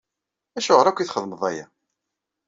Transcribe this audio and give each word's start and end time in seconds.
Acuɣer 0.57 0.85
akk 0.87 0.99
i 0.99 1.05
txedmeḍ 1.05 1.41
aya? 1.49 1.65